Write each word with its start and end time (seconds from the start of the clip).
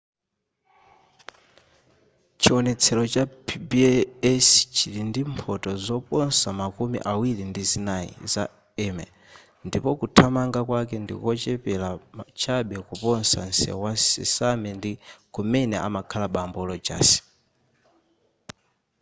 chiwonetsero 2.41 3.03
cha 3.13 3.23
pbs 3.47 4.47
chili 4.75 5.01
ndi 5.09 5.21
mphoto 5.31 5.69
zoposa 5.85 6.47
makumi 6.61 6.97
awiri 7.11 7.43
ndi 7.47 7.61
zinayi 7.69 8.11
za 8.33 8.43
emmy 8.85 9.07
ndipo 9.67 9.89
kuthamanga 9.99 10.59
kwake 10.67 10.95
ndikochepera 10.99 11.89
chabe 12.41 12.75
kuposa 12.87 13.39
nsewu 13.49 13.81
wa 13.85 13.93
sesame 14.09 14.69
ndi 14.77 14.91
kumene 15.33 15.75
amakhala 15.87 16.27
bambo 16.35 16.59
rodgers 16.69 17.09